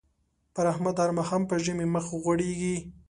پر 0.53 0.65
احمد 0.71 0.95
هر 1.01 1.11
ماښام 1.17 1.41
په 1.49 1.55
ژمي 1.63 1.87
مخ 1.95 2.05
غوړېږي. 2.21 2.77